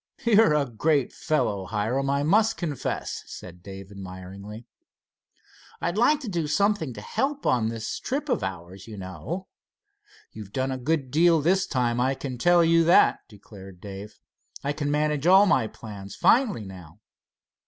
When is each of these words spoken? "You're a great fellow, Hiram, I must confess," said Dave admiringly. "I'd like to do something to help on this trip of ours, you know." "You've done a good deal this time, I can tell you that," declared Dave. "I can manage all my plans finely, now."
"You're 0.25 0.55
a 0.55 0.65
great 0.65 1.13
fellow, 1.13 1.65
Hiram, 1.67 2.09
I 2.09 2.23
must 2.23 2.57
confess," 2.57 3.23
said 3.27 3.61
Dave 3.61 3.91
admiringly. 3.91 4.65
"I'd 5.79 5.95
like 5.95 6.19
to 6.21 6.27
do 6.27 6.47
something 6.47 6.91
to 6.95 7.01
help 7.01 7.45
on 7.45 7.69
this 7.69 7.99
trip 7.99 8.27
of 8.27 8.41
ours, 8.43 8.87
you 8.87 8.97
know." 8.97 9.45
"You've 10.31 10.53
done 10.53 10.71
a 10.71 10.79
good 10.79 11.11
deal 11.11 11.39
this 11.39 11.67
time, 11.67 11.99
I 12.01 12.15
can 12.15 12.39
tell 12.39 12.63
you 12.63 12.83
that," 12.85 13.19
declared 13.29 13.79
Dave. 13.79 14.19
"I 14.63 14.73
can 14.73 14.89
manage 14.89 15.27
all 15.27 15.45
my 15.45 15.67
plans 15.67 16.15
finely, 16.15 16.65
now." 16.65 16.99